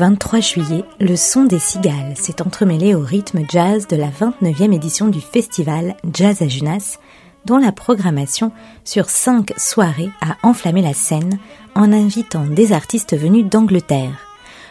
Du 0.00 0.06
19 0.06 0.12
au 0.12 0.14
23 0.14 0.40
juillet, 0.40 0.84
le 0.98 1.14
son 1.14 1.44
des 1.44 1.58
cigales 1.58 2.16
s'est 2.16 2.40
entremêlé 2.40 2.94
au 2.94 3.00
rythme 3.00 3.40
jazz 3.50 3.86
de 3.86 3.96
la 3.96 4.08
29e 4.08 4.72
édition 4.72 5.08
du 5.08 5.20
festival 5.20 5.94
Jazz 6.10 6.40
à 6.40 6.48
Junas, 6.48 6.98
dont 7.44 7.58
la 7.58 7.70
programmation 7.70 8.50
sur 8.82 9.10
cinq 9.10 9.52
soirées 9.58 10.08
a 10.22 10.38
enflammé 10.42 10.80
la 10.80 10.94
scène 10.94 11.38
en 11.74 11.92
invitant 11.92 12.46
des 12.46 12.72
artistes 12.72 13.14
venus 13.14 13.44
d'Angleterre. 13.44 14.26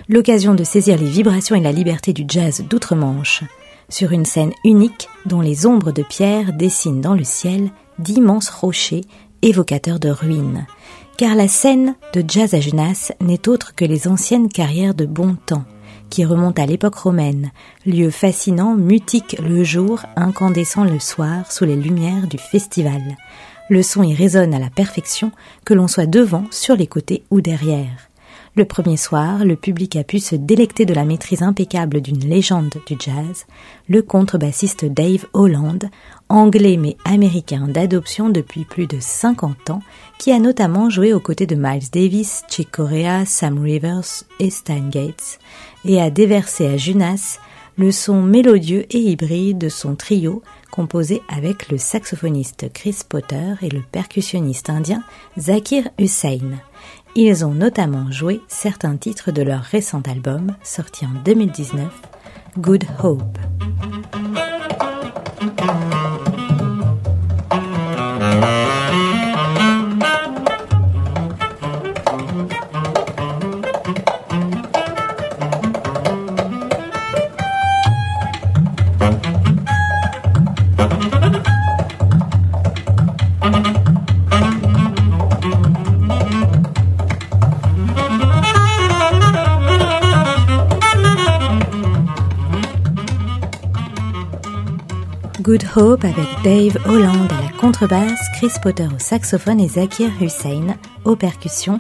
L'occasion 0.07 0.55
de 0.55 0.63
saisir 0.63 0.97
les 0.97 1.05
vibrations 1.05 1.55
et 1.55 1.61
la 1.61 1.73
liberté 1.73 2.11
du 2.11 2.23
jazz 2.27 2.63
d'outre-Manche, 2.67 3.43
sur 3.87 4.11
une 4.13 4.25
scène 4.25 4.53
unique 4.63 5.09
dont 5.27 5.41
les 5.41 5.67
ombres 5.67 5.91
de 5.91 6.01
pierre 6.01 6.53
dessinent 6.53 7.01
dans 7.01 7.13
le 7.13 7.23
ciel 7.23 7.69
d'immenses 7.99 8.49
rochers 8.49 9.01
évocateurs 9.43 9.99
de 9.99 10.09
ruines 10.09 10.65
car 11.19 11.35
la 11.35 11.49
scène 11.49 11.95
de 12.13 12.23
Jazz 12.25 12.53
à 12.53 12.61
Junas 12.61 13.11
n'est 13.19 13.49
autre 13.49 13.75
que 13.75 13.83
les 13.83 14.07
anciennes 14.07 14.47
carrières 14.47 14.93
de 14.93 15.05
bon 15.05 15.35
temps, 15.35 15.65
qui 16.09 16.23
remontent 16.23 16.63
à 16.63 16.65
l'époque 16.65 16.95
romaine, 16.95 17.51
lieu 17.85 18.09
fascinant, 18.09 18.73
mutique 18.73 19.35
le 19.37 19.65
jour, 19.65 19.99
incandescent 20.15 20.85
le 20.85 20.97
soir, 20.97 21.51
sous 21.51 21.65
les 21.65 21.75
lumières 21.75 22.27
du 22.27 22.37
festival. 22.37 23.01
Le 23.69 23.83
son 23.83 24.01
y 24.01 24.15
résonne 24.15 24.53
à 24.53 24.59
la 24.59 24.69
perfection, 24.69 25.33
que 25.65 25.73
l'on 25.73 25.89
soit 25.89 26.05
devant, 26.05 26.45
sur 26.51 26.77
les 26.77 26.87
côtés 26.87 27.25
ou 27.31 27.41
derrière. 27.41 28.08
Le 28.55 28.65
premier 28.65 28.97
soir, 28.97 29.45
le 29.45 29.55
public 29.55 29.95
a 29.95 30.03
pu 30.03 30.19
se 30.19 30.35
délecter 30.35 30.85
de 30.85 30.93
la 30.93 31.05
maîtrise 31.05 31.43
impeccable 31.43 32.01
d'une 32.01 32.27
légende 32.27 32.73
du 32.87 32.95
jazz, 32.99 33.45
le 33.87 34.01
contrebassiste 34.01 34.85
Dave 34.85 35.25
Holland, 35.33 35.89
anglais 36.29 36.77
mais 36.77 36.97
américain 37.05 37.67
d'adoption 37.67 38.29
depuis 38.29 38.65
plus 38.65 38.87
de 38.87 38.97
50 38.99 39.69
ans, 39.69 39.81
qui 40.17 40.31
a 40.31 40.39
notamment 40.39 40.89
joué 40.89 41.13
aux 41.13 41.19
côtés 41.19 41.45
de 41.45 41.55
Miles 41.55 41.89
Davis, 41.91 42.43
Chick 42.49 42.71
Corea, 42.71 43.23
Sam 43.25 43.59
Rivers 43.59 44.23
et 44.39 44.49
Stan 44.49 44.89
Gates, 44.89 45.39
et 45.85 46.01
a 46.01 46.09
déversé 46.09 46.67
à 46.67 46.75
Junas 46.75 47.39
le 47.77 47.93
son 47.93 48.21
mélodieux 48.21 48.85
et 48.89 48.99
hybride 48.99 49.57
de 49.57 49.69
son 49.69 49.95
trio, 49.95 50.41
composé 50.69 51.21
avec 51.29 51.69
le 51.69 51.77
saxophoniste 51.77 52.71
Chris 52.73 52.97
Potter 53.07 53.53
et 53.61 53.69
le 53.69 53.81
percussionniste 53.89 54.69
indien 54.69 55.01
Zakir 55.37 55.87
Hussain. 55.97 56.57
Ils 57.15 57.43
ont 57.43 57.53
notamment 57.53 58.11
joué 58.11 58.41
certains 58.47 58.95
titres 58.95 59.31
de 59.31 59.41
leur 59.41 59.61
récent 59.61 60.01
album, 60.01 60.55
sorti 60.63 61.05
en 61.05 61.21
2019, 61.25 61.87
Good 62.57 62.85
Hope. 63.03 63.37
Good 95.49 95.65
Hope 95.75 96.03
avec 96.03 96.27
Dave 96.43 96.77
Holland 96.85 97.27
à 97.31 97.41
la 97.41 97.49
contrebasse, 97.57 98.21
Chris 98.37 98.51
Potter 98.61 98.85
au 98.95 98.99
saxophone 98.99 99.59
et 99.59 99.67
Zakir 99.67 100.11
Hussein 100.21 100.77
aux 101.05 101.15
percussions, 101.15 101.79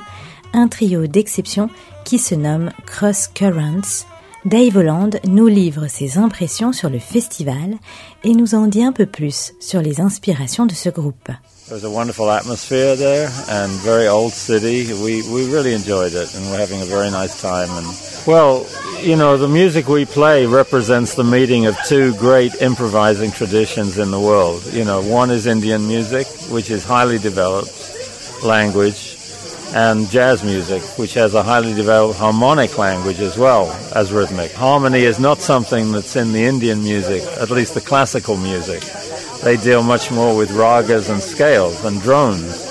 un 0.53 0.67
trio 0.67 1.05
d'exception 1.05 1.69
qui 2.03 2.17
se 2.17 2.33
nomme 2.33 2.71
Cross 2.87 3.27
Currents. 3.27 4.07
Dave 4.43 4.75
Holland 4.75 5.19
nous 5.27 5.45
livre 5.45 5.85
ses 5.85 6.17
impressions 6.17 6.73
sur 6.73 6.89
le 6.89 6.97
festival 6.97 7.75
et 8.23 8.33
nous 8.33 8.55
en 8.55 8.65
dit 8.65 8.83
un 8.83 8.91
peu 8.91 9.05
plus 9.05 9.53
sur 9.59 9.83
les 9.83 10.01
inspirations 10.01 10.65
de 10.65 10.73
ce 10.73 10.89
groupe. 10.89 11.29
There's 11.69 11.83
a 11.83 11.91
wonderful 11.91 12.31
atmosphere 12.31 12.95
there 12.95 13.31
and 13.47 13.71
very 13.73 14.07
old 14.07 14.33
city. 14.33 14.91
We 14.91 15.21
we 15.29 15.53
really 15.53 15.75
enjoyed 15.75 16.13
it 16.15 16.33
and 16.33 16.43
we're 16.47 16.57
having 16.57 16.81
a 16.81 16.85
very 16.85 17.11
nice 17.11 17.39
time 17.39 17.69
and 17.69 17.85
well, 18.25 18.65
you 18.99 19.15
know, 19.15 19.37
the 19.37 19.47
music 19.47 19.87
we 19.87 20.05
play 20.05 20.47
represents 20.47 21.13
the 21.13 21.23
meeting 21.23 21.67
of 21.67 21.77
two 21.85 22.15
great 22.15 22.55
improvising 22.55 23.29
traditions 23.29 23.99
in 23.99 24.09
the 24.09 24.19
world. 24.19 24.65
You 24.73 24.83
know, 24.83 25.03
one 25.03 25.29
is 25.29 25.45
Indian 25.45 25.87
music, 25.87 26.25
which 26.49 26.71
is 26.71 26.83
highly 26.83 27.19
developed 27.19 27.69
language, 28.43 29.18
and 29.73 30.09
jazz 30.09 30.43
music, 30.43 30.81
which 30.97 31.13
has 31.13 31.33
a 31.33 31.43
highly 31.43 31.73
developed 31.73 32.19
harmonic 32.19 32.77
language 32.77 33.19
as 33.19 33.37
well 33.37 33.71
as 33.95 34.11
rhythmic. 34.11 34.51
Harmony 34.51 35.01
is 35.01 35.19
not 35.19 35.39
something 35.39 35.91
that's 35.91 36.15
in 36.15 36.33
the 36.33 36.43
Indian 36.43 36.83
music, 36.83 37.23
at 37.39 37.49
least 37.49 37.73
the 37.73 37.81
classical 37.81 38.37
music 38.37 38.83
they 39.41 39.57
deal 39.57 39.83
much 39.83 40.11
more 40.11 40.35
with 40.35 40.49
ragas 40.49 41.09
and 41.09 41.21
scales 41.21 41.83
and 41.85 42.01
drones. 42.01 42.67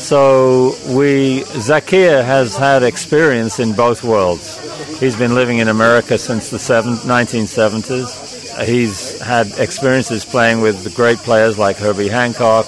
So 0.00 0.76
we, 0.94 1.40
Zakir 1.58 2.24
has 2.24 2.56
had 2.56 2.82
experience 2.82 3.58
in 3.58 3.74
both 3.74 4.04
worlds. 4.04 4.58
He's 5.00 5.16
been 5.16 5.34
living 5.34 5.58
in 5.58 5.68
America 5.68 6.16
since 6.16 6.50
the 6.50 6.58
1970s. 6.58 8.66
He's 8.66 9.20
had 9.20 9.48
experiences 9.58 10.24
playing 10.24 10.60
with 10.60 10.84
the 10.84 10.90
great 10.90 11.18
players 11.18 11.58
like 11.58 11.76
Herbie 11.76 12.08
Hancock, 12.08 12.66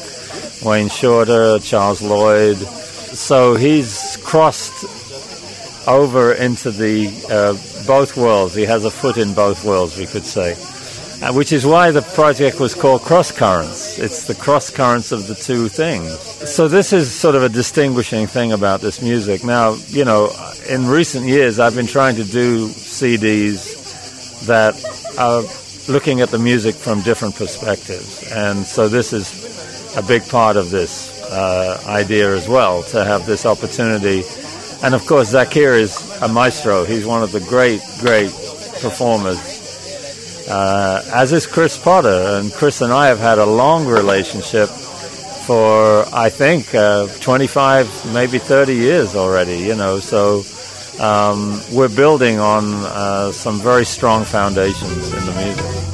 Wayne 0.63 0.89
Shorter, 0.89 1.59
Charles 1.61 2.03
Lloyd. 2.03 2.59
So 3.15 3.55
he's 3.55 4.17
crossed 4.25 4.85
over 5.87 6.33
into 6.33 6.71
the 6.71 7.09
uh, 7.31 7.53
both 7.87 8.17
worlds. 8.17 8.55
He 8.55 8.63
has 8.63 8.85
a 8.85 8.91
foot 8.91 9.19
in 9.19 9.35
both 9.35 9.65
worlds, 9.65 9.99
we 9.99 10.07
could 10.07 10.25
say. 10.25 10.57
Uh, 11.23 11.33
which 11.33 11.53
is 11.53 11.65
why 11.65 11.93
the 11.93 12.03
project 12.03 12.59
was 12.59 12.75
called 12.75 13.01
Cross 13.03 13.33
Currents. 13.33 13.97
It's 13.99 14.27
the 14.27 14.35
cross 14.35 14.71
currents 14.71 15.13
of 15.13 15.29
the 15.29 15.37
two 15.37 15.69
things. 15.69 16.19
So 16.51 16.67
this 16.67 16.93
is 16.93 17.13
sort 17.13 17.37
of 17.37 17.45
a 17.45 17.49
distinguishing 17.49 18.27
thing 18.27 18.51
about 18.51 18.81
this 18.81 19.01
music. 19.01 19.45
Now, 19.45 19.75
you 19.87 20.05
know, 20.05 20.33
in 20.69 20.89
recent 20.89 21.27
years, 21.27 21.61
I've 21.61 21.77
been 21.77 21.87
trying 21.87 22.17
to 22.17 22.25
do 22.25 22.67
CDs 22.67 24.47
that 24.47 24.75
are 25.17 25.43
looking 25.93 26.23
at 26.23 26.31
the 26.31 26.41
music 26.41 26.75
from 26.75 27.03
different 27.03 27.37
perspectives, 27.37 28.29
and 28.33 28.65
so 28.65 28.89
this 28.89 29.13
is 29.13 29.97
a 29.97 30.03
big 30.03 30.27
part 30.29 30.57
of 30.57 30.71
this 30.71 31.12
uh, 31.33 31.83
idea 31.87 32.35
as 32.35 32.49
well 32.49 32.83
to 32.85 33.05
have 33.05 33.27
this 33.27 33.47
opportunity. 33.47 34.23
And 34.83 34.95
of 34.95 35.07
course, 35.07 35.33
Zakir 35.33 35.79
is 35.79 35.97
a 36.21 36.29
maestro. 36.29 36.85
He's 36.85 37.07
one 37.07 37.23
of 37.23 37.33
the 37.33 37.41
great, 37.41 37.81
great 38.01 38.31
performers 38.81 39.53
uh, 40.49 41.03
as 41.13 41.33
is 41.33 41.47
Chris 41.47 41.79
Potter. 41.79 42.39
And 42.41 42.53
Chris 42.53 42.81
and 42.81 42.93
I 42.93 43.09
have 43.09 43.19
had 43.19 43.39
a 43.39 43.47
long 43.47 43.87
relationship 43.87 44.69
for, 44.69 46.05
I 46.13 46.29
think, 46.29 46.75
uh, 46.75 47.09
25, 47.21 48.13
maybe 48.13 48.39
30 48.39 48.75
years 48.75 49.17
already, 49.17 49.59
you 49.59 49.75
know. 49.75 49.99
So 49.99 50.45
um, 51.03 51.61
we're 51.73 51.95
building 51.95 52.39
on 52.39 52.65
uh, 52.73 53.33
some 53.33 53.61
very 53.61 53.85
strong 53.85 54.25
foundations 54.25 55.13
in 55.13 55.27
the 55.27 55.33
music. 55.33 55.92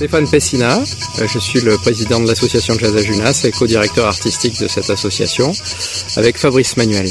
Stéphane 0.00 0.26
Pessina, 0.26 0.78
euh, 0.78 1.26
je 1.28 1.38
suis 1.38 1.60
le 1.60 1.76
président 1.76 2.20
de 2.20 2.26
l'association 2.26 2.72
Jazz 2.78 2.96
à 2.96 3.02
Junas 3.02 3.42
et 3.44 3.50
co-directeur 3.50 4.06
artistique 4.06 4.58
de 4.58 4.66
cette 4.66 4.88
association 4.88 5.52
avec 6.16 6.38
Fabrice 6.38 6.78
Manuel. 6.78 7.06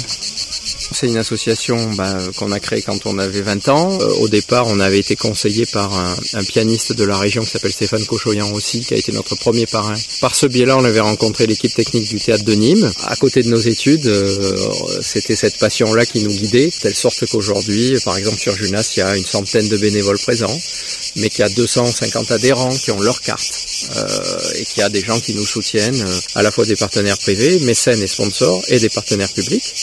C'est 1.00 1.08
une 1.08 1.16
association 1.16 1.94
bah, 1.94 2.18
qu'on 2.36 2.52
a 2.52 2.60
créée 2.60 2.82
quand 2.82 3.06
on 3.06 3.20
avait 3.20 3.40
20 3.40 3.70
ans. 3.70 3.98
Euh, 4.02 4.06
au 4.16 4.28
départ, 4.28 4.68
on 4.68 4.82
avait 4.82 5.00
été 5.00 5.16
conseillé 5.16 5.66
par 5.66 5.94
un, 5.98 6.44
pianiste 6.44 6.92
de 6.92 7.06
la 7.06 7.18
région 7.18 7.42
qui 7.42 7.52
s'appelle 7.52 7.72
Stéphane 7.72 8.06
Cochoyan 8.06 8.52
aussi, 8.52 8.82
qui 8.82 8.96
a 8.96 8.98
été 8.98 9.14
notre 9.14 9.36
premier 9.36 9.66
parrain. 9.66 9.96
Par 10.20 10.36
ce 10.36 10.46
biais-là, 10.46 10.78
on 10.78 10.84
avait 10.84 11.00
rencontré 11.00 11.48
l'équipe 11.48 11.74
technique 11.74 12.10
du 12.10 12.20
théâtre 12.20 12.44
de 12.44 12.54
Nîmes. 12.54 12.92
À 13.06 13.16
côté 13.16 13.44
de 13.44 13.48
nos 13.48 13.62
études, 13.62 14.08
euh, 14.08 14.58
c'était 15.02 15.38
cette 15.38 15.58
passion-là 15.58 16.06
qui 16.06 16.20
nous 16.20 16.32
guidait, 16.32 16.70
telle 16.82 16.96
sorte 16.96 17.26
qu'aujourd'hui, 17.28 17.98
par 18.04 18.18
exemple 18.18 18.38
sur 18.38 18.54
Junas, 18.54 18.92
il 18.98 19.00
y 19.00 19.04
a 19.04 19.16
une 19.16 19.26
centaine 19.26 19.70
de 19.70 19.78
bénévoles 19.78 20.20
présents 20.20 20.60
mais 21.16 21.30
qui 21.30 21.44
a 21.44 21.50
250 21.50 22.32
adhérents 22.32 22.76
qui 22.76 22.92
ont 22.92 23.00
leur 23.00 23.22
carte 23.22 23.54
euh, 23.96 24.40
et 24.56 24.66
qui 24.66 24.82
a 24.82 24.90
des 24.90 25.02
gens 25.02 25.20
qui 25.20 25.34
nous 25.34 25.46
soutiennent, 25.46 26.06
à 26.36 26.44
la 26.44 26.52
fois 26.52 26.66
des 26.66 26.76
partenaires 26.76 27.18
privés, 27.18 27.60
mécènes 27.60 28.02
et 28.02 28.08
sponsors, 28.08 28.64
et 28.68 28.80
des 28.80 28.90
partenaires 28.90 29.32
publics. 29.32 29.74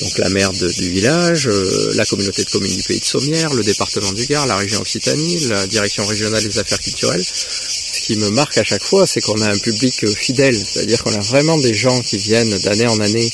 Donc 0.00 0.18
la 0.18 0.28
du 0.52 0.90
village, 0.90 1.48
euh, 1.48 1.92
la 1.94 2.04
communauté 2.06 2.44
de 2.44 2.50
communes 2.50 2.74
du 2.74 2.82
pays 2.82 3.00
de 3.00 3.04
Sommières, 3.04 3.52
le 3.54 3.62
département 3.62 4.12
du 4.12 4.26
Gard, 4.26 4.46
la 4.46 4.56
région 4.56 4.80
Occitanie, 4.80 5.40
la 5.48 5.66
direction 5.66 6.06
régionale 6.06 6.42
des 6.42 6.58
affaires 6.58 6.78
culturelles. 6.78 7.24
Ce 7.24 8.00
qui 8.00 8.16
me 8.16 8.30
marque 8.30 8.58
à 8.58 8.64
chaque 8.64 8.84
fois, 8.84 9.06
c'est 9.06 9.20
qu'on 9.20 9.40
a 9.40 9.48
un 9.48 9.58
public 9.58 10.06
fidèle, 10.14 10.56
c'est-à-dire 10.56 11.02
qu'on 11.02 11.14
a 11.14 11.20
vraiment 11.20 11.58
des 11.58 11.74
gens 11.74 12.00
qui 12.02 12.18
viennent 12.18 12.56
d'année 12.58 12.86
en 12.86 12.98
année, 13.00 13.30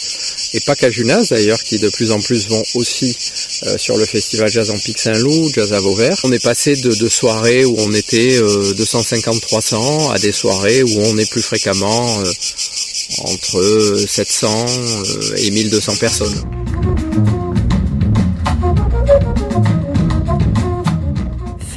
et 0.54 0.60
pas 0.60 0.74
qu'à 0.74 0.90
Junas 0.90 1.28
d'ailleurs, 1.30 1.62
qui 1.62 1.78
de 1.78 1.88
plus 1.88 2.12
en 2.12 2.20
plus 2.20 2.48
vont 2.48 2.62
aussi 2.74 3.16
euh, 3.64 3.76
sur 3.78 3.96
le 3.96 4.04
festival 4.04 4.50
Jazz 4.50 4.70
en 4.70 4.78
Pic 4.78 4.98
Saint-Loup, 4.98 5.50
Jazz 5.54 5.72
à 5.72 5.80
Vauvert. 5.80 6.16
On 6.24 6.32
est 6.32 6.42
passé 6.42 6.76
de, 6.76 7.08
soirées 7.08 7.64
où 7.64 7.74
on 7.78 7.92
était 7.94 8.38
250-300 8.38 10.12
à 10.12 10.18
des 10.18 10.32
soirées 10.32 10.82
où 10.82 11.00
on 11.00 11.18
est 11.18 11.30
plus 11.30 11.42
fréquemment 11.42 12.22
entre 13.18 14.04
700 14.06 14.66
et 15.38 15.50
1200 15.50 15.96
personnes. 15.96 16.57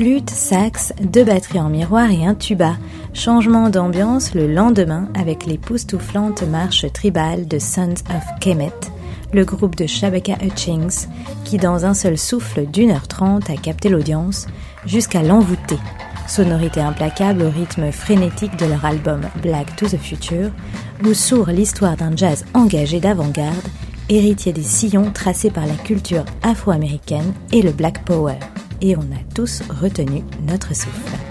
Flûte, 0.01 0.31
sax, 0.31 0.93
deux 0.99 1.23
batteries 1.23 1.59
en 1.59 1.69
miroir 1.69 2.09
et 2.09 2.25
un 2.25 2.33
tuba. 2.33 2.75
Changement 3.13 3.69
d'ambiance 3.69 4.33
le 4.33 4.51
lendemain 4.51 5.07
avec 5.13 5.45
les 5.45 5.59
poustouflantes 5.59 6.41
marches 6.41 6.91
tribales 6.91 7.47
de 7.47 7.59
Sons 7.59 8.01
of 8.09 8.23
Kemet, 8.39 8.73
le 9.31 9.45
groupe 9.45 9.75
de 9.75 9.85
Shabaka 9.85 10.37
Hutchings, 10.43 11.05
qui 11.45 11.57
dans 11.57 11.85
un 11.85 11.93
seul 11.93 12.17
souffle 12.17 12.65
d'une 12.65 12.89
heure 12.89 13.07
trente 13.07 13.51
a 13.51 13.55
capté 13.55 13.89
l'audience 13.89 14.47
jusqu'à 14.87 15.21
l'envoûter. 15.21 15.77
Sonorité 16.27 16.81
implacable 16.81 17.43
au 17.43 17.51
rythme 17.51 17.91
frénétique 17.91 18.57
de 18.57 18.65
leur 18.65 18.83
album 18.83 19.21
Black 19.43 19.75
to 19.75 19.85
the 19.85 19.97
Future, 19.97 20.49
où 21.05 21.13
sourd 21.13 21.51
l'histoire 21.51 21.95
d'un 21.95 22.15
jazz 22.15 22.43
engagé 22.55 22.99
d'avant-garde, 22.99 23.67
héritier 24.09 24.51
des 24.51 24.63
sillons 24.63 25.11
tracés 25.11 25.51
par 25.51 25.67
la 25.67 25.75
culture 25.75 26.25
afro-américaine 26.41 27.35
et 27.51 27.61
le 27.61 27.71
Black 27.71 28.03
Power 28.03 28.39
et 28.81 28.95
on 28.95 29.01
a 29.01 29.33
tous 29.33 29.61
retenu 29.69 30.23
notre 30.47 30.75
souffle. 30.75 31.30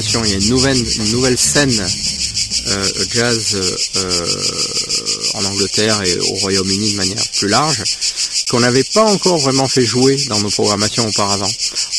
Il 0.00 0.30
y 0.30 0.34
a 0.34 0.36
une 0.36 0.48
nouvelle, 0.48 0.84
une 0.96 1.12
nouvelle 1.12 1.38
scène 1.38 1.86
euh, 2.68 2.88
jazz 3.10 3.56
euh, 3.96 4.26
en 5.34 5.44
Angleterre 5.44 6.00
et 6.02 6.18
au 6.18 6.34
Royaume-Uni 6.34 6.92
de 6.92 6.96
manière 6.96 7.28
plus 7.36 7.48
large 7.48 7.82
qu'on 8.50 8.60
n'avait 8.60 8.84
pas 8.84 9.04
encore 9.04 9.38
vraiment 9.38 9.68
fait 9.68 9.84
jouer 9.84 10.16
dans 10.28 10.40
nos 10.40 10.50
programmations 10.50 11.06
auparavant. 11.06 11.50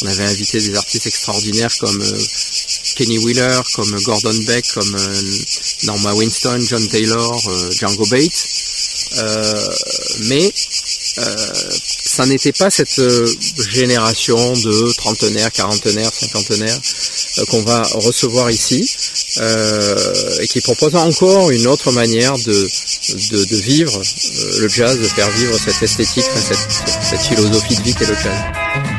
On 0.02 0.08
avait 0.08 0.26
invité 0.26 0.60
des 0.60 0.76
artistes 0.76 1.08
extraordinaires 1.08 1.76
comme 1.80 2.02
euh, 2.02 2.22
Kenny 2.96 3.18
Wheeler, 3.20 3.62
comme 3.74 4.00
Gordon 4.02 4.36
Beck, 4.46 4.66
comme 4.74 4.98
Norma 5.84 6.14
Winston, 6.14 6.64
John 6.68 6.88
Taylor, 6.88 7.42
Django 7.72 8.06
Bates. 8.08 8.46
mais 10.22 10.52
ça 12.06 12.26
n'était 12.26 12.54
pas 12.54 12.70
cette 12.70 13.02
génération 13.70 14.54
de 14.54 14.92
trentenaires, 14.94 15.52
quarantenaires, 15.52 16.12
cinquantenaires 16.14 16.80
qu'on 17.50 17.62
va 17.64 17.84
recevoir 17.94 18.52
ici 18.52 18.90
euh, 19.38 20.40
et 20.42 20.48
qui 20.48 20.62
propose 20.62 20.96
encore 20.96 21.52
une 21.52 21.68
autre 21.68 21.92
manière 21.92 22.38
de, 22.38 22.70
de, 23.46 23.56
vivre 23.56 23.98
euh, 23.98 24.60
le 24.60 24.68
jazz, 24.68 25.00
de 25.00 25.08
faire 25.08 25.30
vivre 25.32 25.58
cette 25.58 25.82
esthétique, 25.82 26.26
cette, 26.36 26.58
cette 27.02 27.22
philosophie 27.22 27.76
de 27.76 27.82
vie 27.84 27.96
qu'est 27.96 28.08
le 28.08 28.16
jazz. 28.16 28.91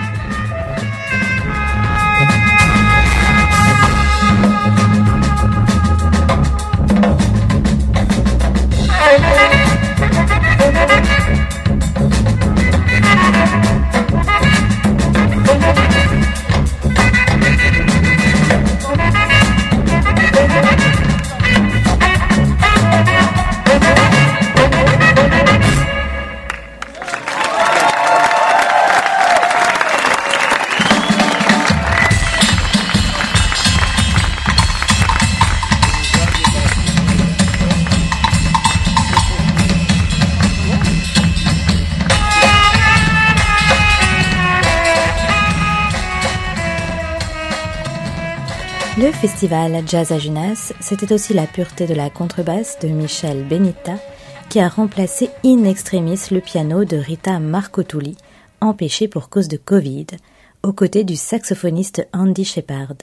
Festival 49.22 49.84
Jazz 49.86 50.10
à 50.10 50.18
Junas, 50.18 50.72
c'était 50.80 51.12
aussi 51.12 51.32
la 51.32 51.46
pureté 51.46 51.86
de 51.86 51.94
la 51.94 52.10
contrebasse 52.10 52.80
de 52.80 52.88
Michel 52.88 53.46
Benita, 53.46 53.94
qui 54.48 54.58
a 54.58 54.68
remplacé 54.68 55.30
in 55.44 55.62
extremis 55.62 56.18
le 56.32 56.40
piano 56.40 56.84
de 56.84 56.96
Rita 56.96 57.38
Marcotuli, 57.38 58.16
empêché 58.60 59.06
pour 59.06 59.28
cause 59.28 59.46
de 59.46 59.56
Covid, 59.56 60.08
aux 60.64 60.72
côtés 60.72 61.04
du 61.04 61.14
saxophoniste 61.14 62.04
Andy 62.12 62.44
Shepard. 62.44 62.96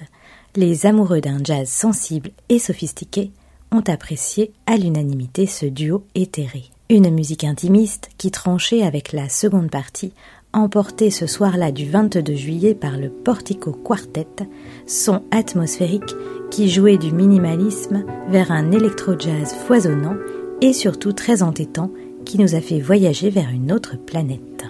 Les 0.58 0.86
amoureux 0.86 1.22
d'un 1.22 1.42
jazz 1.42 1.70
sensible 1.70 2.32
et 2.50 2.60
sophistiqué 2.60 3.32
ont 3.72 3.84
apprécié 3.88 4.52
à 4.66 4.76
l'unanimité 4.76 5.46
ce 5.46 5.68
duo 5.68 6.04
éthéré. 6.16 6.66
Une 6.90 7.12
musique 7.12 7.46
intimiste 7.46 8.10
qui 8.18 8.30
tranchait 8.30 8.84
avec 8.84 9.14
la 9.14 9.30
seconde 9.30 9.72
partie 9.72 10.12
emporté 10.54 11.12
ce 11.12 11.28
soir-là 11.28 11.72
du 11.72 11.90
22 11.90 12.34
juillet 12.36 12.76
par 12.76 12.98
le 12.98 13.10
Portico 13.10 13.72
Quartet, 13.72 14.28
son 14.88 15.24
atmosphérique 15.32 16.16
qui 16.50 16.70
jouait 16.70 16.98
du 16.98 17.12
minimalisme 17.12 18.04
vers 18.30 18.52
un 18.52 18.72
électro-jazz 18.72 19.54
foisonnant 19.54 20.16
et 20.62 20.74
surtout 20.74 21.14
très 21.14 21.44
entêtant 21.44 21.92
qui 22.26 22.40
nous 22.40 22.56
a 22.56 22.62
fait 22.62 22.80
voyager 22.80 23.30
vers 23.30 23.50
une 23.50 23.72
autre 23.72 23.98
planète. 23.98 24.66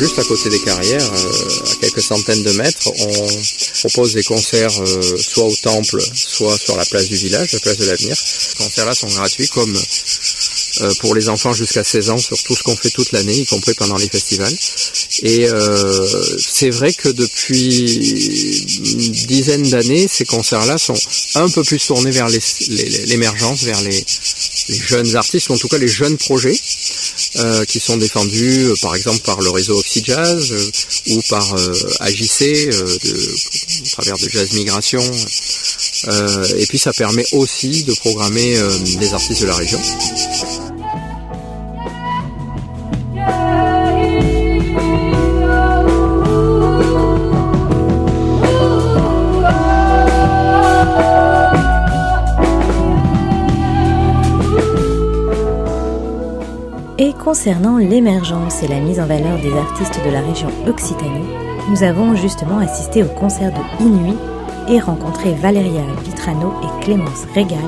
Juste 0.00 0.18
à 0.18 0.24
côté 0.24 0.48
des 0.48 0.60
carrières, 0.60 1.12
euh, 1.12 1.72
à 1.72 1.74
quelques 1.76 2.00
centaines 2.00 2.42
de 2.42 2.52
mètres, 2.52 2.90
on 3.00 3.28
propose 3.80 4.14
des 4.14 4.22
concerts 4.22 4.72
euh, 4.80 5.18
soit 5.18 5.44
au 5.44 5.54
temple, 5.56 6.02
soit 6.14 6.56
sur 6.56 6.74
la 6.74 6.86
place 6.86 7.06
du 7.08 7.16
village, 7.16 7.52
la 7.52 7.60
place 7.60 7.76
de 7.76 7.84
l'avenir. 7.84 8.16
Ces 8.16 8.56
concerts-là 8.56 8.94
sont 8.94 9.08
gratuits 9.08 9.48
comme 9.48 9.76
euh, 10.80 10.94
pour 11.00 11.14
les 11.14 11.28
enfants 11.28 11.52
jusqu'à 11.52 11.84
16 11.84 12.10
ans 12.10 12.18
sur 12.18 12.42
tout 12.42 12.56
ce 12.56 12.62
qu'on 12.62 12.76
fait 12.76 12.88
toute 12.88 13.12
l'année, 13.12 13.34
y 13.34 13.44
compris 13.44 13.74
pendant 13.74 13.98
les 13.98 14.08
festivals. 14.08 14.56
Et 15.22 15.46
c'est 16.38 16.70
vrai 16.70 16.94
que 16.94 17.10
depuis 17.10 17.94
une 18.94 19.12
dizaine 19.26 19.68
d'années, 19.68 20.08
ces 20.08 20.24
concerts-là 20.24 20.78
sont 20.78 20.98
un 21.34 21.50
peu 21.50 21.62
plus 21.62 21.84
tournés 21.84 22.10
vers 22.10 22.28
l'émergence, 23.06 23.64
vers 23.64 23.82
les, 23.82 24.02
jeunes 24.68 25.14
artistes, 25.16 25.50
ou 25.50 25.54
en 25.54 25.58
tout 25.58 25.68
cas 25.68 25.76
les 25.76 25.88
jeunes 25.88 26.16
projets, 26.16 26.58
euh, 27.36 27.64
qui 27.64 27.78
sont 27.78 27.96
défendus 27.96 28.64
euh, 28.64 28.74
par 28.82 28.96
exemple 28.96 29.20
par 29.20 29.40
le 29.40 29.50
réseau 29.50 29.78
OxyJazz 29.78 30.52
ou 31.08 31.22
par 31.28 31.54
AJC, 32.00 32.68
à 32.72 33.90
travers 33.92 34.18
de 34.18 34.28
Jazz 34.28 34.52
Migration. 34.52 35.02
et 36.58 36.66
puis 36.66 36.78
ça 36.78 36.92
permet 36.92 37.24
aussi 37.32 37.84
de 37.84 37.94
programmer 37.94 38.56
des 38.98 39.14
artistes 39.14 39.42
de 39.42 39.46
la 39.46 39.54
région. 39.54 39.80
Concernant 57.30 57.78
l'émergence 57.78 58.60
et 58.64 58.66
la 58.66 58.80
mise 58.80 58.98
en 58.98 59.06
valeur 59.06 59.40
des 59.40 59.52
artistes 59.56 60.04
de 60.04 60.10
la 60.10 60.20
région 60.20 60.48
Occitanie, 60.66 61.28
nous 61.68 61.84
avons 61.84 62.16
justement 62.16 62.58
assisté 62.58 63.04
au 63.04 63.06
concert 63.06 63.52
de 63.52 63.84
Inuit 63.84 64.18
et 64.68 64.80
rencontré 64.80 65.32
Valeria 65.34 65.84
Vitrano 66.02 66.52
et 66.60 66.84
Clémence 66.84 67.26
Régal, 67.32 67.60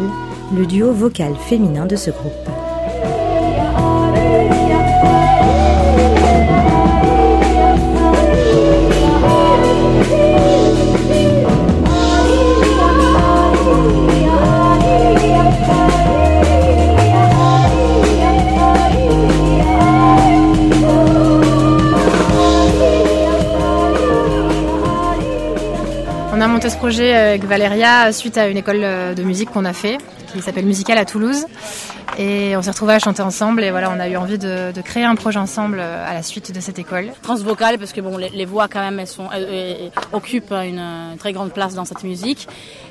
le 0.52 0.66
duo 0.66 0.90
vocal 0.90 1.36
féminin 1.36 1.86
de 1.86 1.94
ce 1.94 2.10
groupe. 2.10 2.61
Projet 26.92 27.14
avec 27.14 27.44
Valéria 27.44 28.12
suite 28.12 28.36
à 28.36 28.48
une 28.48 28.58
école 28.58 28.80
euh, 28.82 29.14
de 29.14 29.22
musique 29.22 29.50
qu'on 29.50 29.64
a 29.64 29.72
fait, 29.72 29.96
qui 30.30 30.42
s'appelle 30.42 30.66
Musical 30.66 30.98
à 30.98 31.06
Toulouse. 31.06 31.46
Et 32.18 32.54
on 32.54 32.60
s'est 32.60 32.70
retrouvés 32.70 32.92
à 32.92 32.98
chanter 32.98 33.22
ensemble 33.22 33.64
et 33.64 33.70
voilà, 33.70 33.90
on 33.90 33.98
a 33.98 34.10
eu 34.10 34.16
envie 34.18 34.36
de, 34.36 34.78
créer 34.84 35.04
un 35.04 35.14
projet 35.14 35.38
ensemble 35.38 35.78
euh, 35.80 36.06
à 36.06 36.12
la 36.12 36.22
suite 36.22 36.52
de 36.54 36.60
cette 36.60 36.78
école. 36.78 37.06
Transvocale 37.22 37.78
parce 37.78 37.94
que 37.94 38.02
bon, 38.02 38.18
les, 38.18 38.44
voix 38.44 38.68
quand 38.68 38.80
même, 38.80 39.00
elles, 39.00 39.06
sont, 39.06 39.30
occupent 40.12 40.52
une, 40.52 41.16
très 41.18 41.32
grande 41.32 41.52
place 41.54 41.74
dans 41.74 41.86
cette 41.86 42.04
musique. 42.04 42.46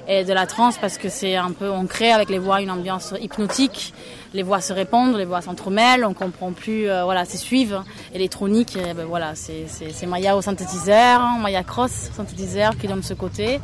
Et 0.08 0.24
de 0.24 0.34
la 0.34 0.48
trance 0.48 0.80
parce 0.80 0.98
que 0.98 1.08
c'est 1.08 1.36
un 1.36 1.52
peu, 1.52 1.70
on 1.70 1.86
crée 1.86 2.12
avec 2.12 2.32
les 2.32 2.40
voix 2.40 2.60
une 2.60 2.72
ambiance 2.72 3.14
hypnotique 3.22 3.94
les 4.34 4.44
voix 4.44 4.62
se 4.62 4.72
répondent, 4.74 5.16
les 5.16 5.26
voix 5.26 5.42
s'entremêlent, 5.42 6.06
on 6.06 6.14
comprend 6.14 6.52
plus, 6.52 6.90
euh, 6.90 7.04
voilà, 7.04 7.26
c'est 7.26 7.38
suivre. 7.38 7.84
Électronique, 8.14 8.78
eh 8.78 8.94
ben 8.94 9.06
voilà, 9.06 9.34
c'est 9.36 10.06
Maya 10.08 10.38
au 10.38 10.42
synthétiseur, 10.42 11.22
Maya 11.40 11.64
Cross 11.64 12.12
synthétiseur 12.16 12.78
qui 12.78 12.88
donne 12.88 13.04
ce 13.04 13.14
côté. 13.14 13.60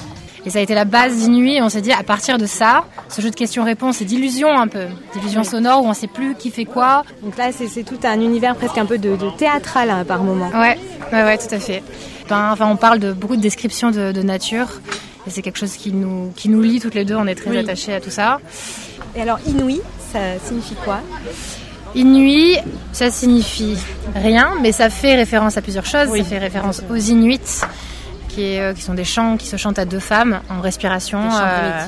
Et 0.48 0.50
ça 0.50 0.60
a 0.60 0.62
été 0.62 0.74
la 0.74 0.86
base 0.86 1.18
d'Inuit. 1.18 1.60
On 1.62 1.68
s'est 1.68 1.82
dit, 1.82 1.92
à 1.92 2.04
partir 2.04 2.38
de 2.38 2.46
ça, 2.46 2.86
ce 3.10 3.22
jeu 3.22 3.30
de 3.30 3.36
questions-réponses 3.36 4.00
et 4.00 4.06
d'illusions 4.06 4.58
un 4.58 4.70
peu, 4.70 4.86
d'illusions 5.14 5.44
sonores 5.44 5.84
où 5.84 5.88
on 5.88 5.94
sait 5.94 6.08
plus 6.08 6.36
qui 6.36 6.52
fait 6.52 6.64
quoi. 6.64 7.04
Donc 7.22 7.36
là, 7.36 7.50
c'est 7.52 7.84
tout 7.84 8.00
un 8.06 8.22
univers 8.22 8.56
presque 8.56 8.78
un 8.78 8.86
peu 8.86 8.98
de, 8.98 9.18
théâtral 9.38 9.90
hein, 9.90 10.06
par 10.06 10.24
moment. 10.24 10.50
Ouais, 10.54 10.80
ouais, 11.12 11.24
ouais, 11.24 11.38
tout 11.38 11.54
à 11.54 11.60
fait. 11.60 11.84
Ben, 12.30 12.52
enfin, 12.54 12.70
on 12.72 12.78
parle 12.78 13.00
de 13.00 13.12
beaucoup 13.12 13.36
de 13.36 13.42
descriptions 13.42 13.92
de, 13.92 14.22
nature. 14.22 14.80
Et 15.28 15.32
c'est 15.32 15.42
quelque 15.42 15.60
chose 15.60 15.74
qui 15.74 15.92
nous, 15.92 16.32
qui 16.38 16.48
nous 16.48 16.62
lie 16.62 16.80
toutes 16.80 16.96
les 16.96 17.04
deux. 17.04 17.16
On 17.16 17.28
est 17.28 17.36
très 17.36 17.58
attachés 17.58 17.94
à 17.94 18.00
tout 18.00 18.10
ça. 18.10 18.40
Et 19.18 19.22
alors, 19.22 19.40
Inuit, 19.46 19.82
ça 20.14 20.20
signifie 20.46 20.76
quoi? 20.76 21.02
Inuit, 21.94 22.58
ça 22.94 23.12
signifie 23.12 23.78
rien, 24.16 24.52
mais 24.62 24.72
ça 24.72 24.90
fait 24.90 25.16
référence 25.16 25.58
à 25.58 25.62
plusieurs 25.62 25.86
choses. 25.86 26.08
Ça 26.08 26.24
fait 26.24 26.38
référence 26.38 26.84
aux 26.90 26.96
Inuits, 26.96 27.64
qui, 28.38 28.60
euh, 28.60 28.74
qui, 28.74 28.82
sont 28.84 28.94
des 28.94 29.04
chants 29.04 29.38
qui 29.38 29.48
se 29.48 29.58
chantent 29.58 29.80
à 29.80 29.86
deux 29.86 30.00
femmes 30.00 30.42
en 30.50 30.62
respiration. 30.62 31.20
Euh, 31.42 31.86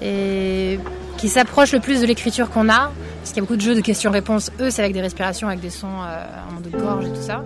et 0.00 0.78
qui 1.18 1.28
s'approchent 1.28 1.72
le 1.72 1.78
plus 1.78 2.00
de 2.00 2.06
l'écriture 2.06 2.50
qu'on 2.50 2.68
a. 2.68 2.90
Parce 3.20 3.30
qu'il 3.30 3.36
y 3.36 3.38
a 3.38 3.42
beaucoup 3.42 3.56
de 3.56 3.60
jeux 3.60 3.76
de 3.76 3.80
questions-réponses. 3.80 4.50
Eux, 4.60 4.70
c'est 4.70 4.82
avec 4.82 4.92
des 4.92 5.00
respirations, 5.00 5.46
avec 5.46 5.60
des 5.60 5.70
sons 5.70 5.86
euh, 5.86 6.24
en 6.48 6.54
mode 6.54 6.68
de 6.68 6.76
gorge 6.76 7.06
et 7.06 7.10
tout 7.10 7.22
ça. 7.22 7.44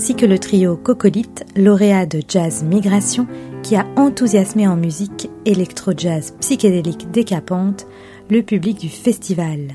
ainsi 0.00 0.14
que 0.14 0.24
le 0.24 0.38
trio 0.38 0.78
Cocolite, 0.78 1.44
lauréat 1.56 2.06
de 2.06 2.22
Jazz 2.26 2.64
Migration, 2.64 3.26
qui 3.70 3.76
a 3.76 3.86
enthousiasmé 3.94 4.66
en 4.66 4.74
musique 4.74 5.30
électro-jazz 5.44 6.34
psychédélique 6.40 7.08
décapante 7.12 7.86
le 8.28 8.42
public 8.42 8.80
du 8.80 8.88
festival. 8.88 9.74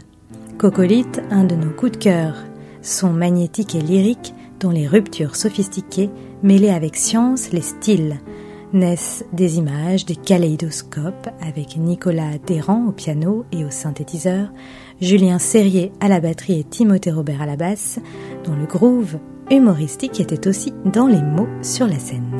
Cocolite, 0.57 1.21
un 1.31 1.45
de 1.45 1.55
nos 1.55 1.69
coups 1.69 1.93
de 1.93 1.97
cœur, 1.97 2.35
son 2.81 3.13
magnétique 3.13 3.73
et 3.73 3.79
lyrique, 3.79 4.33
dont 4.59 4.71
les 4.71 4.85
ruptures 4.85 5.37
sophistiquées, 5.37 6.09
mêlées 6.43 6.71
avec 6.71 6.97
science 6.97 7.53
les 7.53 7.61
styles, 7.61 8.17
naissent 8.73 9.23
des 9.31 9.59
images, 9.59 10.05
des 10.05 10.17
kaléidoscopes 10.17 11.29
avec 11.39 11.77
Nicolas 11.77 12.37
Desrand 12.45 12.87
au 12.89 12.91
piano 12.91 13.45
et 13.53 13.63
au 13.63 13.71
synthétiseur, 13.71 14.49
Julien 14.99 15.39
Serrier 15.39 15.93
à 16.01 16.09
la 16.09 16.19
batterie 16.19 16.59
et 16.59 16.63
Timothée 16.65 17.13
Robert 17.13 17.41
à 17.41 17.45
la 17.45 17.55
basse, 17.55 17.99
dont 18.43 18.57
le 18.57 18.65
groove 18.65 19.19
humoristique 19.49 20.19
était 20.19 20.49
aussi 20.49 20.73
dans 20.83 21.07
les 21.07 21.21
mots 21.21 21.47
sur 21.61 21.87
la 21.87 21.97
scène. 21.97 22.34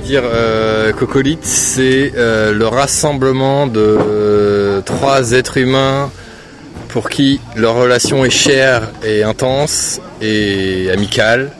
Dire, 0.00 0.22
euh, 0.24 0.92
c'est 1.42 2.12
euh, 2.16 2.52
le 2.52 2.66
rassemblement 2.66 3.66
de 3.66 3.80
euh, 3.80 4.80
trois 4.80 5.32
êtres 5.32 5.58
humains 5.58 6.10
pour 6.88 7.08
qui 7.08 7.40
leur 7.54 7.74
relation 7.74 8.24
est 8.24 8.30
chère 8.30 8.90
et 9.04 9.22
intense 9.22 10.00
et 10.20 10.90
amicale 10.92 11.52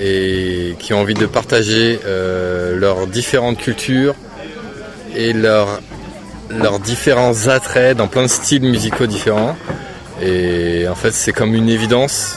et 0.00 0.76
qui 0.78 0.94
ont 0.94 1.00
envie 1.00 1.14
de 1.14 1.26
partager 1.26 1.98
leurs 2.04 3.08
différentes 3.08 3.58
cultures 3.58 4.14
et 5.16 5.32
leurs, 5.32 5.80
différents 6.84 7.48
attraits 7.48 7.96
dans 7.96 8.06
plein 8.06 8.22
de 8.22 8.28
styles 8.28 8.62
musicaux 8.62 9.06
différents. 9.06 9.56
Et 10.22 10.86
en 10.86 10.94
fait, 10.94 11.10
c'est 11.10 11.32
comme 11.32 11.56
une 11.56 11.68
évidence. 11.68 12.36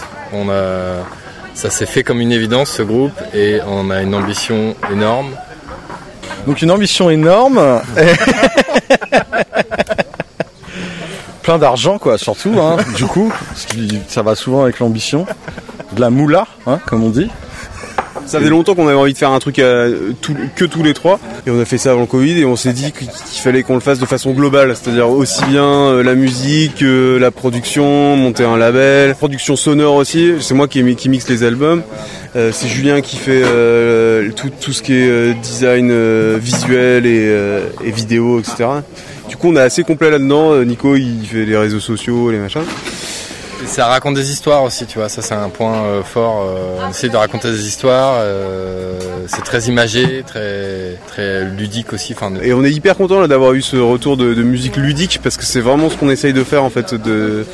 Ça 1.54 1.70
s'est 1.70 1.86
fait 1.86 2.04
comme 2.04 2.22
une 2.22 2.32
évidence 2.32 2.72
ce 2.72 2.82
groupe 2.82 3.14
et 3.34 3.60
on 3.68 3.90
a 3.90 4.02
une 4.02 4.16
ambition 4.16 4.76
énorme. 4.92 5.32
Donc 6.48 6.62
une 6.62 6.72
ambition 6.72 7.10
énorme. 7.10 7.82
Plein 11.44 11.58
d'argent 11.58 11.98
quoi 11.98 12.18
surtout 12.18 12.60
hein, 12.60 12.78
du 12.96 13.06
coup 13.06 13.34
ça 14.08 14.22
va 14.22 14.36
souvent 14.36 14.64
avec 14.64 14.80
l'ambition. 14.80 15.26
De 15.94 16.02
la 16.02 16.10
moula 16.10 16.48
hein, 16.68 16.80
comme 16.86 17.04
on 17.04 17.10
dit. 17.10 17.30
Ça 18.26 18.40
faisait 18.40 18.50
longtemps 18.50 18.76
qu'on 18.76 18.88
avait 18.88 18.98
envie 18.98 19.14
de 19.14 19.18
faire 19.18 19.32
un 19.32 19.40
truc 19.40 19.60
à, 19.60 19.88
tout, 20.22 20.36
que 20.56 20.66
tous 20.66 20.84
les 20.84 20.94
trois. 20.94 21.20
Et 21.46 21.52
on 21.52 21.60
a 21.60 21.66
fait 21.66 21.78
ça 21.78 21.92
avant 21.92 22.02
le 22.02 22.08
Covid 22.08 22.40
et 22.40 22.46
on 22.46 22.56
s'est 22.56 22.74
dit 22.74 22.92
qu'il 22.92 23.10
fallait 23.42 23.64
qu'on 23.64 23.74
le 23.74 23.82
fasse 23.82 24.00
de 24.00 24.06
façon 24.06 24.32
globale. 24.32 24.76
C'est-à-dire 24.76 25.10
aussi 25.10 25.44
bien 25.46 25.66
euh, 25.66 26.04
la 26.04 26.16
musique, 26.16 26.82
euh, 26.82 27.20
la 27.20 27.32
production, 27.32 28.16
monter 28.16 28.44
un 28.44 28.58
label, 28.58 29.16
production 29.16 29.56
sonore 29.56 29.96
aussi. 29.96 30.34
C'est 30.40 30.54
moi 30.54 30.68
qui, 30.68 30.82
mixe 30.84 31.28
les 31.30 31.44
albums. 31.44 31.84
Euh, 32.36 32.52
c'est 32.54 32.68
Julien 32.68 33.02
qui 33.02 33.18
fait 33.18 33.42
euh, 33.44 34.32
tout, 34.32 34.50
tout, 34.50 34.72
ce 34.72 34.82
qui 34.82 34.94
est 34.94 35.10
euh, 35.10 35.34
design 35.42 35.92
visuel 36.38 37.06
et, 37.06 37.36
et, 37.84 37.92
vidéo, 37.92 38.40
etc. 38.40 38.70
Du 39.28 39.36
coup, 39.36 39.50
on 39.50 39.56
est 39.56 39.62
assez 39.62 39.84
complet 39.84 40.10
là-dedans. 40.10 40.64
Nico, 40.64 40.96
il 40.96 41.26
fait 41.26 41.46
les 41.46 41.58
réseaux 41.58 41.80
sociaux, 41.80 42.32
les 42.32 42.38
machins. 42.38 42.62
Ça 43.66 43.88
raconte 43.88 44.16
des 44.16 44.32
histoires 44.32 44.64
aussi, 44.64 44.86
tu 44.86 44.98
vois. 44.98 45.10
Ça, 45.10 45.22
c'est 45.22 45.34
un 45.34 45.50
point 45.50 46.02
fort. 46.04 46.46
on 46.86 46.90
essaie 46.90 47.10
de 47.10 47.18
raconter 47.18 47.52
des 47.52 47.68
histoires. 47.68 48.24
c'est 49.28 49.44
très 49.44 49.64
imagé, 49.66 50.24
très, 50.26 50.98
très 51.08 51.46
ludique 51.46 51.94
aussi. 51.94 52.16
Et 52.42 52.54
on 52.54 52.64
est 52.64 52.72
hyper 52.72 52.98
content 52.98 53.28
d'avoir 53.28 53.54
eu 53.54 53.62
ce 53.62 53.78
retour 53.78 54.18
de, 54.18 54.34
de 54.34 54.44
musique 54.44 54.78
ludique 54.78 55.20
parce 55.24 55.38
que 55.38 55.44
c'est 55.44 55.62
vraiment 55.62 55.90
ce 55.90 55.98
qu'on 55.98 56.10
essaye 56.10 56.34
de 56.34 56.44
faire 56.44 56.64
en 56.64 56.70
fait. 56.70 56.94
De, 56.94 57.46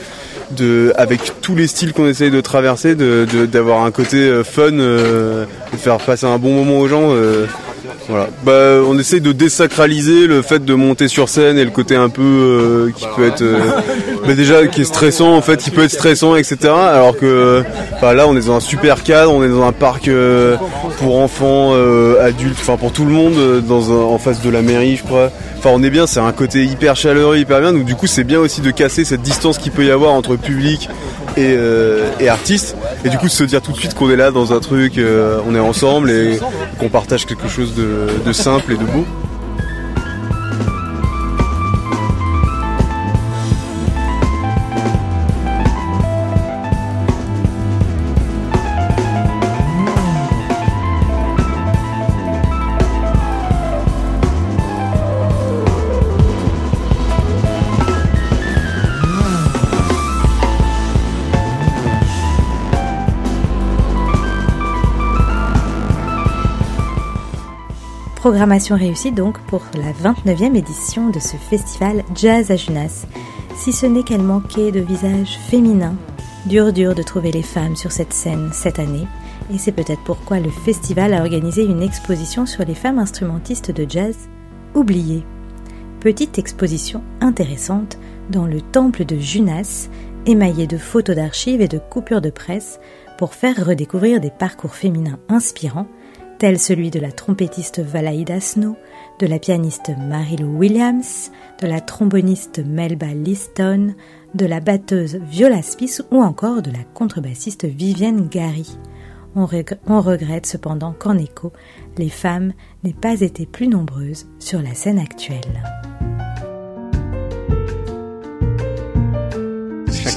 de, 0.51 0.93
avec 0.97 1.41
tous 1.41 1.55
les 1.55 1.67
styles 1.67 1.93
qu'on 1.93 2.07
essaye 2.07 2.31
de 2.31 2.41
traverser, 2.41 2.95
d'avoir 2.95 3.83
un 3.83 3.91
côté 3.91 4.17
euh, 4.17 4.43
fun, 4.43 4.73
euh, 4.73 5.45
de 5.71 5.77
faire 5.77 5.97
passer 5.97 6.25
un 6.25 6.37
bon 6.37 6.53
moment 6.53 6.79
aux 6.79 6.87
gens. 6.87 7.09
Euh, 7.11 7.45
voilà. 8.07 8.27
Bah, 8.43 8.81
on 8.87 8.97
essaye 8.97 9.21
de 9.21 9.31
désacraliser 9.31 10.27
le 10.27 10.41
fait 10.41 10.63
de 10.63 10.73
monter 10.73 11.07
sur 11.07 11.29
scène 11.29 11.57
et 11.57 11.65
le 11.65 11.71
côté 11.71 11.95
un 11.95 12.09
peu 12.09 12.91
qui 12.95 13.05
peut 13.15 13.27
être 13.27 13.43
bah, 14.27 14.33
déjà 14.33 14.65
qui 14.67 14.81
est 14.81 14.85
stressant 14.85 15.35
en 15.35 15.41
fait, 15.41 15.57
qui 15.57 15.71
peut 15.71 15.83
être 15.83 15.91
stressant, 15.91 16.35
etc. 16.35 16.57
Alors 16.65 17.17
que 17.17 17.63
bah, 18.01 18.13
là, 18.13 18.27
on 18.27 18.35
est 18.37 18.47
dans 18.47 18.55
un 18.55 18.59
super 18.59 19.03
cadre, 19.03 19.33
on 19.33 19.43
est 19.43 19.49
dans 19.49 19.63
un 19.63 19.73
parc 19.73 20.09
pour 20.99 21.19
enfants, 21.19 21.73
adultes, 22.21 22.57
enfin 22.59 22.77
pour 22.77 22.91
tout 22.91 23.05
le 23.05 23.11
monde, 23.11 23.63
dans 23.67 23.91
en 23.91 24.17
face 24.17 24.41
de 24.41 24.49
la 24.49 24.61
mairie, 24.61 24.97
je 24.97 25.03
crois. 25.03 25.31
Enfin, 25.57 25.71
on 25.73 25.81
est 25.83 25.89
bien, 25.89 26.05
c'est 26.05 26.19
un 26.19 26.31
côté 26.31 26.65
hyper 26.65 26.95
chaleureux, 26.95 27.37
hyper 27.37 27.59
bien. 27.59 27.73
Donc, 27.73 27.85
du 27.85 27.95
coup, 27.95 28.07
c'est 28.07 28.23
bien 28.23 28.39
aussi 28.39 28.61
de 28.61 28.71
casser 28.71 29.03
cette 29.05 29.21
distance 29.21 29.57
qu'il 29.57 29.71
peut 29.71 29.85
y 29.85 29.91
avoir 29.91 30.13
entre 30.13 30.35
public 30.35 30.89
et, 31.37 31.55
euh, 31.55 32.09
et 32.19 32.29
artiste. 32.29 32.75
Et 33.05 33.09
du 33.09 33.17
coup, 33.17 33.27
se 33.27 33.43
dire 33.43 33.61
tout 33.61 33.71
de 33.71 33.77
suite 33.77 33.93
qu'on 33.93 34.09
est 34.09 34.15
là 34.15 34.31
dans 34.31 34.53
un 34.53 34.59
truc, 34.59 34.97
euh, 34.97 35.39
on 35.47 35.55
est 35.55 35.59
ensemble 35.59 36.09
et 36.11 36.39
qu'on 36.79 36.89
partage 36.89 37.25
quelque 37.25 37.47
chose 37.47 37.73
de 37.75 38.33
simple 38.33 38.73
et 38.73 38.77
de 38.77 38.85
beau. 38.85 39.05
Programmation 68.27 68.75
réussie 68.75 69.13
donc 69.13 69.39
pour 69.47 69.63
la 69.73 69.93
29e 69.93 70.57
édition 70.57 71.09
de 71.11 71.17
ce 71.17 71.37
festival 71.37 72.03
Jazz 72.13 72.51
à 72.51 72.57
Junas. 72.57 73.05
Si 73.55 73.71
ce 73.71 73.85
n'est 73.85 74.03
qu'elle 74.03 74.21
manquait 74.21 74.73
de 74.73 74.81
visage 74.81 75.39
féminin, 75.49 75.95
dur 76.45 76.73
dur 76.73 76.93
de 76.93 77.03
trouver 77.03 77.31
les 77.31 77.41
femmes 77.41 77.77
sur 77.77 77.93
cette 77.93 78.11
scène 78.11 78.49
cette 78.51 78.79
année, 78.79 79.07
et 79.49 79.57
c'est 79.57 79.71
peut-être 79.71 80.03
pourquoi 80.03 80.41
le 80.41 80.49
festival 80.49 81.13
a 81.13 81.21
organisé 81.21 81.63
une 81.63 81.81
exposition 81.81 82.45
sur 82.45 82.65
les 82.65 82.75
femmes 82.75 82.99
instrumentistes 82.99 83.71
de 83.71 83.89
jazz 83.89 84.17
oubliées. 84.75 85.23
Petite 86.01 86.37
exposition 86.37 87.03
intéressante 87.21 87.97
dans 88.29 88.45
le 88.45 88.59
temple 88.59 89.05
de 89.05 89.17
Junas, 89.17 89.87
émaillée 90.25 90.67
de 90.67 90.77
photos 90.77 91.15
d'archives 91.15 91.61
et 91.61 91.69
de 91.69 91.79
coupures 91.79 92.19
de 92.19 92.29
presse 92.29 92.81
pour 93.17 93.35
faire 93.35 93.65
redécouvrir 93.65 94.19
des 94.19 94.31
parcours 94.31 94.75
féminins 94.75 95.19
inspirants 95.29 95.87
tel 96.37 96.59
celui 96.59 96.91
de 96.91 96.99
la 96.99 97.11
trompettiste 97.11 97.79
Valaïda 97.79 98.39
Snow, 98.39 98.75
de 99.19 99.27
la 99.27 99.39
pianiste 99.39 99.91
Marilou 99.97 100.57
Williams, 100.57 101.31
de 101.61 101.67
la 101.67 101.81
tromboniste 101.81 102.59
Melba 102.65 103.13
Liston, 103.13 103.95
de 104.33 104.45
la 104.45 104.59
batteuse 104.59 105.15
Viola 105.15 105.61
Spice 105.61 106.03
ou 106.11 106.21
encore 106.21 106.61
de 106.61 106.71
la 106.71 106.83
contrebassiste 106.93 107.65
Vivienne 107.65 108.27
Gary. 108.27 108.77
On, 109.35 109.45
regrette 109.45 110.47
cependant 110.47 110.93
qu'en 110.93 111.17
écho, 111.17 111.53
les 111.97 112.09
femmes 112.09 112.53
n'aient 112.83 112.93
pas 112.93 113.21
été 113.21 113.45
plus 113.45 113.67
nombreuses 113.67 114.27
sur 114.39 114.61
la 114.61 114.73
scène 114.73 114.97
actuelle. 114.97 115.96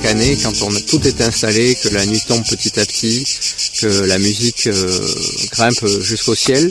Chaque 0.03 0.13
année, 0.13 0.37
quand 0.43 0.63
on 0.63 0.73
tout 0.83 1.07
est 1.07 1.21
installé, 1.21 1.75
que 1.75 1.89
la 1.89 2.07
nuit 2.07 2.23
tombe 2.27 2.45
petit 2.45 2.79
à 2.79 2.87
petit, 2.87 3.25
que 3.81 3.87
la 3.87 4.19
musique 4.19 4.67
euh, 4.67 4.99
grimpe 5.53 5.87
jusqu'au 6.01 6.35
ciel, 6.35 6.69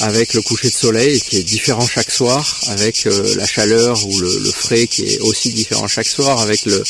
avec 0.00 0.34
le 0.34 0.42
coucher 0.42 0.68
de 0.68 0.74
soleil 0.74 1.20
qui 1.20 1.36
est 1.38 1.42
différent 1.42 1.86
chaque 1.86 2.10
soir, 2.10 2.60
avec 2.68 3.06
euh, 3.06 3.34
la 3.36 3.46
chaleur 3.46 4.06
ou 4.06 4.18
le, 4.18 4.52
frais 4.52 4.86
qui 4.86 5.04
est 5.04 5.20
aussi 5.20 5.52
différent 5.52 5.86
chaque 5.86 6.06
soir, 6.06 6.40
avec 6.40 6.64
le, 6.66 6.82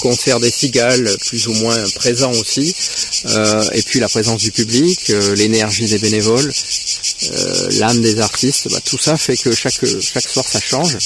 concert 0.00 0.40
des 0.40 0.50
cigales 0.50 1.16
plus 1.26 1.48
ou 1.48 1.52
moins 1.54 1.78
présent 1.90 2.32
aussi, 2.32 2.74
euh, 3.26 3.68
et 3.72 3.82
puis 3.82 4.00
la 4.00 4.08
présence 4.08 4.42
du 4.42 4.52
public, 4.52 5.08
l'énergie 5.36 5.86
des 5.86 5.98
bénévoles, 5.98 6.52
l'âme 7.72 8.00
des 8.00 8.20
artistes, 8.20 8.68
bah, 8.70 8.80
tout 8.84 8.98
ça 8.98 9.16
fait 9.16 9.36
que 9.36 9.54
chaque, 9.54 9.80
chaque 10.00 10.28
soir 10.28 10.46
ça 10.46 10.60
change. 10.60 10.98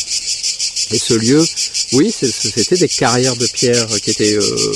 Et 0.93 0.99
ce 0.99 1.15
lieu, 1.15 1.45
oui, 1.93 2.13
c'était 2.13 2.77
des 2.77 2.89
carrières 2.89 3.37
de 3.37 3.47
pierre 3.47 3.87
qui 4.03 4.11
étaient 4.11 4.37
euh, 4.37 4.73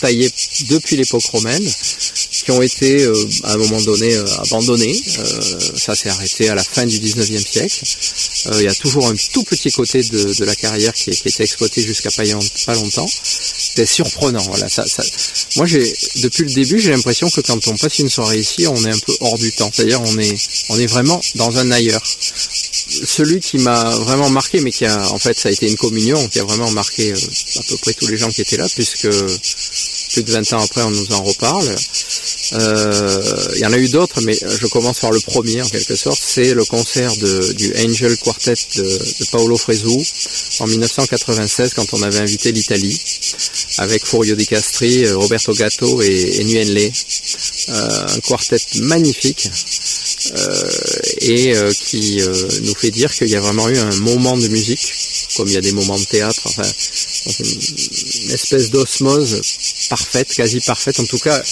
taillées 0.00 0.30
depuis 0.68 0.96
l'époque 0.96 1.24
romaine, 1.24 1.66
qui 2.30 2.50
ont 2.50 2.60
été 2.60 3.02
euh, 3.02 3.14
à 3.44 3.54
un 3.54 3.56
moment 3.56 3.80
donné 3.80 4.14
euh, 4.14 4.26
abandonnées. 4.42 4.94
ça 5.76 5.94
s'est 5.94 6.10
arrêté 6.10 6.50
à 6.50 6.54
la 6.54 6.62
fin 6.62 6.84
du 6.84 6.98
19e 6.98 7.46
siècle. 7.46 7.84
Il 8.58 8.62
y 8.62 8.68
a 8.68 8.74
toujours 8.74 9.08
un 9.08 9.14
tout 9.32 9.44
petit 9.44 9.72
côté 9.72 10.02
de, 10.02 10.44
la 10.44 10.54
carrière 10.54 10.92
qui, 10.92 11.10
qui 11.10 11.28
était 11.28 11.44
exploité 11.44 11.82
jusqu'à 11.82 12.10
pas, 12.10 12.22
pas 12.66 12.74
longtemps. 12.74 13.08
C'était 13.08 13.86
surprenant. 13.86 14.42
Voilà. 14.42 14.68
Moi, 15.56 15.66
depuis 15.66 16.44
le 16.44 16.52
début, 16.52 16.78
j'ai 16.78 16.90
l'impression 16.90 17.30
que 17.30 17.40
quand 17.40 17.66
on 17.66 17.76
passe 17.76 17.98
une 17.98 18.10
soirée 18.10 18.38
ici, 18.38 18.66
on 18.66 18.84
est 18.84 18.90
un 18.90 18.98
peu 18.98 19.16
hors 19.20 19.38
du 19.38 19.52
temps. 19.52 19.70
C'est-à-dire, 19.72 20.00
on 20.02 20.18
est, 20.18 20.36
on 20.68 20.78
est 20.78 20.86
vraiment 20.86 21.20
dans 21.34 21.58
un 21.58 21.70
ailleurs 21.70 22.02
celui 22.88 23.40
qui 23.40 23.58
m'a 23.58 23.90
vraiment 23.96 24.30
marqué, 24.30 24.60
mais 24.60 24.70
qui 24.70 24.84
a 24.86 25.10
en 25.10 25.18
fait 25.18 25.38
ça 25.38 25.48
a 25.48 25.52
été 25.52 25.68
une 25.68 25.76
communion, 25.76 26.28
qui 26.28 26.38
a 26.40 26.44
vraiment 26.44 26.70
marqué 26.70 27.12
euh, 27.12 27.16
à 27.56 27.62
peu 27.62 27.76
près 27.78 27.94
tous 27.94 28.06
les 28.06 28.16
gens 28.16 28.30
qui 28.30 28.40
étaient 28.40 28.56
là, 28.56 28.68
puisque 28.74 29.08
plus 30.12 30.22
de 30.22 30.30
20 30.30 30.52
ans 30.52 30.62
après 30.62 30.82
on 30.82 30.90
nous 30.90 31.12
en 31.12 31.22
reparle. 31.22 31.74
Euh, 32.52 33.48
il 33.54 33.60
y 33.60 33.66
en 33.66 33.72
a 33.72 33.78
eu 33.78 33.88
d'autres, 33.88 34.20
mais 34.20 34.38
je 34.60 34.66
commence 34.68 35.00
par 35.00 35.10
le 35.10 35.20
premier 35.20 35.62
en 35.62 35.68
quelque 35.68 35.96
sorte. 35.96 36.20
C'est 36.24 36.54
le 36.54 36.64
concert 36.64 37.14
du 37.16 37.74
Angel 37.76 38.16
Quartet 38.18 38.54
de, 38.76 38.98
Paolo 39.32 39.56
Fresu 39.56 39.98
en 40.60 40.66
1996 40.66 41.74
quand 41.74 41.92
on 41.92 42.02
avait 42.02 42.20
invité 42.20 42.52
l'Italie 42.52 43.00
avec 43.78 44.06
Furio 44.06 44.36
Di 44.36 44.46
Castri, 44.46 45.04
euh, 45.04 45.16
Roberto 45.16 45.52
Gatto 45.52 46.00
et, 46.02 46.40
et 46.40 46.44
Nguyen 46.44 46.92
un 47.68 48.20
quartet 48.20 48.60
magnifique 48.82 49.48
et 51.20 51.56
euh, 51.56 51.72
qui 51.72 52.20
euh, 52.20 52.48
nous 52.62 52.74
fait 52.74 52.90
dire 52.90 53.12
qu'il 53.12 53.28
y 53.28 53.36
a 53.36 53.40
vraiment 53.40 53.68
eu 53.68 53.78
un 53.78 53.94
moment 53.96 54.36
de 54.36 54.48
musique, 54.48 54.92
comme 55.36 55.48
il 55.48 55.54
y 55.54 55.56
a 55.56 55.60
des 55.60 55.72
moments 55.72 55.98
de 55.98 56.04
théâtre, 56.04 56.42
enfin 56.44 56.62
une, 57.40 58.30
espèce 58.30 58.70
d'osmose 58.70 59.40
parfaite, 59.88 60.32
quasi 60.34 60.60
parfaite, 60.60 61.00
en 61.00 61.04
tout 61.04 61.18
cas 61.18 61.42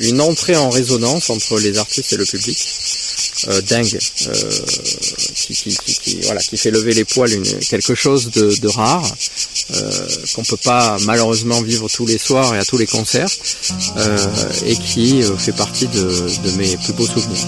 une 0.00 0.20
entrée 0.20 0.56
en 0.56 0.70
résonance 0.70 1.30
entre 1.30 1.58
les 1.58 1.78
artistes 1.78 2.12
et 2.12 2.16
le 2.16 2.24
public. 2.24 2.58
Dingue, 3.68 3.98
qui, 5.34 5.54
qui, 5.54 6.56
fait 6.56 6.70
lever 6.70 6.94
les 6.94 7.04
poils 7.04 7.30
quelque 7.68 7.94
chose 7.94 8.30
de, 8.30 8.54
de 8.56 8.68
rare, 8.68 9.04
euh, 9.74 10.08
qu'on 10.34 10.44
peut 10.44 10.56
pas 10.56 10.96
malheureusement 11.02 11.60
vivre 11.62 11.88
tous 11.88 12.06
les 12.06 12.18
soirs 12.18 12.54
et 12.54 12.58
à 12.58 12.64
tous 12.64 12.78
les 12.78 12.86
concerts, 12.86 13.30
et 14.66 14.76
qui 14.76 15.22
fait 15.38 15.52
partie 15.52 15.88
de, 15.88 16.02
de 16.44 16.50
mes 16.56 16.76
plus 16.76 16.92
beaux 16.92 17.06
souvenirs. 17.06 17.46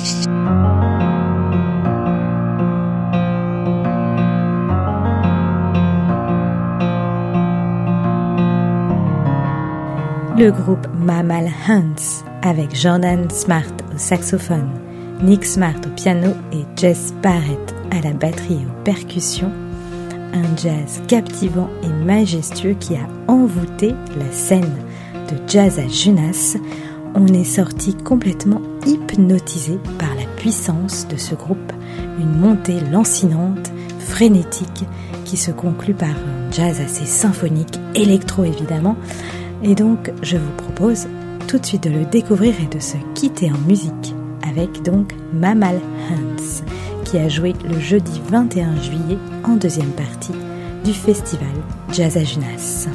le 10.39 10.51
groupe 10.51 10.87
Mamal 10.95 11.49
Hans 11.67 12.23
avec 12.43 12.75
Jordan 12.75 13.31
Smart 13.31 13.65
au 13.95 13.99
saxophone, 13.99 14.69
Nick 15.23 15.47
Smart 15.47 15.77
au 15.87 15.91
piano 15.97 16.35
et 16.53 16.65
Jess 16.77 17.15
Barrett 17.23 17.75
à 17.91 18.03
la 18.03 18.13
batterie 18.13 18.61
et 18.63 18.67
aux 18.67 18.85
percussions. 18.85 19.51
Un 20.35 20.57
jazz 20.57 21.01
captivant 21.09 21.71
et 21.83 22.05
majestueux 22.05 22.77
qui 22.79 22.97
a 22.97 23.09
envoûté 23.27 23.95
la 24.19 24.31
scène 24.31 24.77
de 25.31 25.37
jazz 25.49 25.79
à 25.79 25.89
Junas. 25.89 26.59
on 27.15 27.27
est 27.29 27.45
sorti 27.45 27.95
complètement 27.95 28.61
hypnotisé 28.87 29.79
par 29.99 30.15
la 30.17 30.27
puissance 30.37 31.09
de 31.09 31.17
ce 31.17 31.35
groupe, 31.35 31.73
une 32.19 32.39
montée 32.39 32.81
lancinante, 32.93 33.73
frénétique, 33.99 34.85
qui 35.25 35.39
se 35.39 35.51
conclut 35.51 35.95
par 35.95 36.11
un 36.11 36.53
jazz 36.53 36.81
assez 36.81 37.07
symphonique, 37.07 37.81
électro 37.95 38.45
évidemment. 38.45 38.97
Et 39.63 39.75
donc 39.75 40.13
je 40.23 40.37
vous 40.37 40.53
propose 40.59 41.09
tout 41.49 41.59
de 41.59 41.65
suite 41.65 41.85
de 41.85 41.91
le 41.91 42.05
découvrir 42.05 42.55
et 42.63 42.75
de 42.75 42.81
se 42.81 42.97
quitter 43.15 43.51
en 43.51 43.59
musique 43.67 44.16
avec 44.49 44.83
donc 44.83 45.13
Mamal 45.33 45.81
Hans, 46.11 46.63
qui 47.05 47.19
a 47.19 47.29
joué 47.29 47.55
le 47.69 47.79
jeudi 47.79 48.21
21 48.29 48.81
juillet 48.81 49.19
en 49.45 49.57
deuxième 49.57 49.93
partie 49.93 50.35
du 50.85 50.93
festival 50.93 51.49
Jazz 51.93 52.17
à 52.17 52.25
Junas. 52.25 52.89